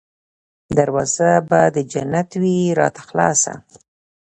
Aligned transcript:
دروازه 0.77 1.31
به 1.49 1.59
د 1.75 1.77
جنت 1.91 2.29
وي 2.41 2.57
راته 2.79 3.01
خلاصه 3.07 3.53